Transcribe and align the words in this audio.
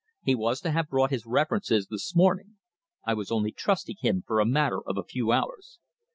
He 0.23 0.33
was 0.33 0.61
to 0.61 0.71
have 0.71 0.89
brought 0.89 1.11
his 1.11 1.27
references 1.27 1.85
this 1.85 2.15
morning. 2.15 2.57
I 3.05 3.13
was 3.13 3.31
only 3.31 3.51
trusting 3.51 3.97
him 3.99 4.23
for 4.25 4.39
a 4.39 4.47
matter 4.47 4.79
of 4.83 4.97
a 4.97 5.03
few 5.03 5.31
hours." 5.31 5.77